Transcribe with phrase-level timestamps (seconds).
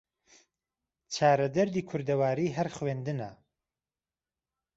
[1.13, 3.31] چارە دەردی کوردەواری هەر خوێندنە